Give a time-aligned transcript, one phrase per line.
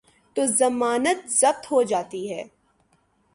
[0.35, 2.43] تو ضمانت ضبط ہو جاتی ہے۔